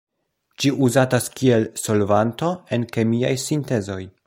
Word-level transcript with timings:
Ĝi 0.63 0.71
uzatas 0.87 1.27
kiel 1.41 1.67
solvanto 1.83 2.51
en 2.79 2.89
kemiaj 2.97 3.33
sintezoj. 3.47 4.03